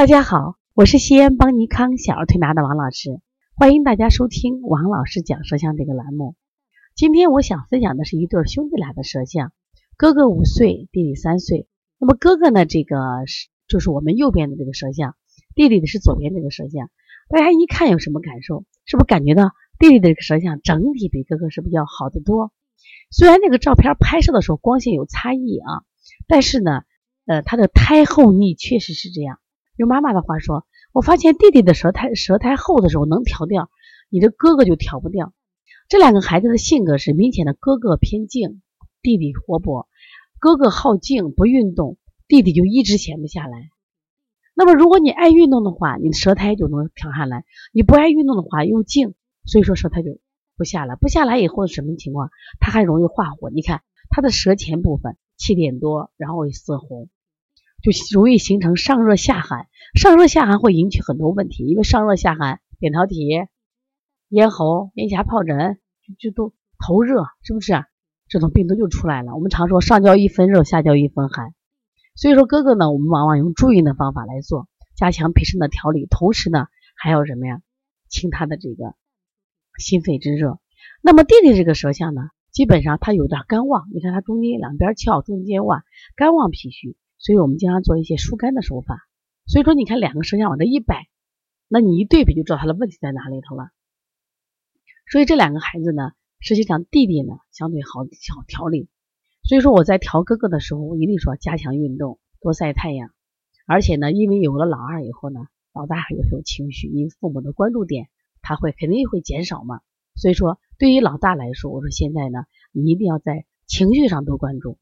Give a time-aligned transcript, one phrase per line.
[0.00, 3.20] 大家好，我是西安邦尼康小儿推拿的王老师，
[3.54, 6.36] 欢迎大家收听王老师讲舌象这个栏目。
[6.94, 9.52] 今天我想分享的是一对兄弟俩的舌象，
[9.98, 11.68] 哥哥五岁，弟弟三岁。
[11.98, 15.16] 那么哥哥呢，这个是就是我们右边的这个舌象，
[15.54, 16.90] 弟弟的是左边这个舌象。
[17.28, 18.64] 大家一看有什么感受？
[18.86, 22.54] 是不是感觉到弟弟的这个舌象整体比哥哥是不是要好得多？
[23.10, 25.84] 虽然这个照片拍摄的时候光线有差异啊，
[26.26, 26.84] 但是呢，
[27.26, 29.39] 呃，他的胎后逆确实是这样。
[29.80, 33.70] 用妈妈的话说，我发现弟弟的舌苔舌苔厚的时候能调掉，
[34.10, 35.32] 你的哥哥就调不掉。
[35.88, 38.60] 这两个孩子的性格是明显的，哥哥偏静，
[39.00, 39.88] 弟弟活泼。
[40.38, 41.96] 哥哥好静不运动，
[42.28, 43.70] 弟弟就一直闲不下来。
[44.54, 49.14] 那么如果你爱运动的话，你的舌苔就能调下来；你不爱运动的话又静，
[49.46, 50.18] 所以说舌苔就
[50.58, 50.94] 不下来。
[50.94, 52.28] 不下来以后什么情况？
[52.60, 53.48] 他还容易化火。
[53.48, 57.08] 你看他的舌前部分气点多，然后色红。
[57.82, 63.26] 就容易形成上热下寒，上热下寒会引起很多问题，因为上热下寒，扁桃体、
[64.28, 65.78] 咽喉、咽峡疱疹
[66.18, 67.84] 就都头热，是不是？
[68.28, 69.34] 这种病毒就出来了。
[69.34, 71.54] 我们常说上焦一分热，下焦一分寒，
[72.14, 77.60] 所以说哥哥呢，我们往往用助运的方法来做，加强脾肾的调理，同时呢，还要什么呀？
[78.08, 78.94] 清他的这个
[79.78, 80.60] 心肺之热。
[81.02, 82.22] 那么弟弟这个舌象呢，
[82.52, 85.82] 基本上他有点肝旺，你看他中间两边翘，中间旺，
[86.14, 86.96] 肝旺脾虚。
[87.20, 89.06] 所以我们经常做一些疏肝的手法。
[89.46, 91.08] 所以说，你看两个舌象往这一摆，
[91.68, 93.70] 那你一对比就知道他的问题在哪里头了。
[95.10, 98.88] 所以这两个孩子呢，实际上弟弟呢相对好好调理。
[99.42, 103.10] 所以说我在调哥哥的时候，我一定说加强运动，多晒太阳。
[103.66, 105.40] 而且呢，因为有了老二以后呢，
[105.72, 108.08] 老大还有有情绪，因为父母的关注点
[108.40, 109.80] 他会肯定会减少嘛。
[110.14, 114.78] 所以说，对于老大来说，我说现在呢，你一定要在情绪上多关注，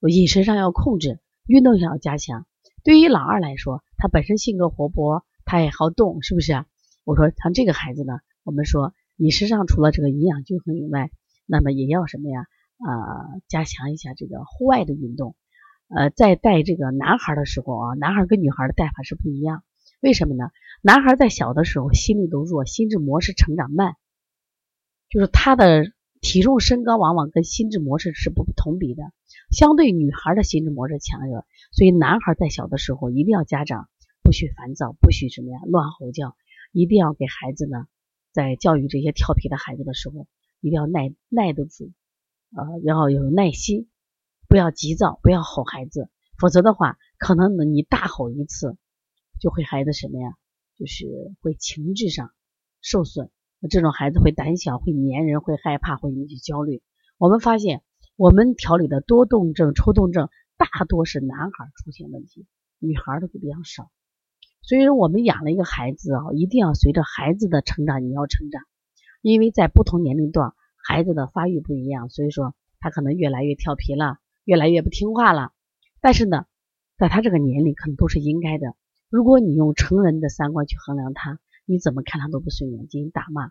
[0.00, 1.20] 饮食上要控制。
[1.46, 2.46] 运动上要加强。
[2.82, 6.66] 对于老二来说，他本身性格活泼，他也好动，是不是啊？
[7.04, 11.10] 我说像这个孩子呢，我们说饮食上除了这个营养均衡以外，
[11.46, 12.46] 那么也要什么呀？
[12.78, 15.36] 呃，加强一下这个户外的运动。
[15.88, 19.62] 呃，在带这个男孩的时候啊，男孩跟女孩的带法是不一样。
[20.00, 20.50] 为什么呢？
[20.82, 23.94] 男孩在小的时候心力都弱，心智模式成长慢，
[25.08, 25.92] 就是他的。
[26.24, 29.12] 体重身高往往跟心智模式是不同比的，
[29.50, 33.90] 相对女孩的心智模式强热，所以男孩在小的时候一定要家长
[34.22, 36.34] 不许烦躁，不许什么呀乱吼叫，
[36.72, 37.86] 一定要给孩子呢，
[38.32, 40.26] 在教育这些调皮的孩子的时候，
[40.62, 41.92] 一定要耐耐得住，
[42.56, 43.90] 呃，要有耐心，
[44.48, 46.08] 不要急躁，不要吼孩子，
[46.38, 48.78] 否则的话，可能你大吼一次，
[49.38, 50.34] 就会孩子什么呀，
[50.78, 52.32] 就是会情志上
[52.80, 53.30] 受损。
[53.70, 56.82] 这种孩子会胆小，会粘人，会害怕，会引起焦虑。
[57.16, 57.82] 我们发现，
[58.16, 62.46] 我们调理的多动症、抽动症，大多是男孩出现问题，
[62.78, 63.90] 女孩的比较少。
[64.60, 68.62] 所以说，我们养了一个孩子啊，一定要随着孩子的成长，你要成长，
[69.22, 75.52] 因为在不同年龄段，孩子的发育不一样，所以说他可能越来越调皮了，越来越不听话了。
[76.02, 76.44] 但是呢，
[76.98, 78.74] 在他这个年龄，可能都是应该的。
[79.08, 81.40] 如果你用成人的三观去衡量他。
[81.66, 83.50] 你怎么看他都不顺眼，进行打骂，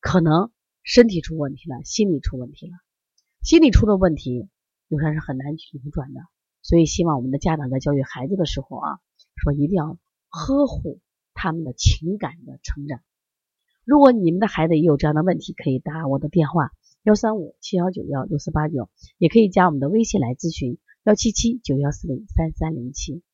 [0.00, 0.50] 可能
[0.82, 2.76] 身体出问题了，心理出问题了，
[3.42, 4.48] 心理出的问题
[4.88, 6.20] 有时候是很难去扭转的。
[6.60, 8.98] 所以希望我们的家长在教育孩子的时候啊，
[9.36, 9.98] 说一定要
[10.28, 11.00] 呵护
[11.32, 13.00] 他们的情感的成长。
[13.84, 16.70] 如果你们的孩子也有这样的问题，可以打我的电话
[17.02, 18.88] 幺三五七幺九幺六四八九，
[19.18, 23.24] 也可以加我们的微信来咨询幺七七九幺四零三三零七。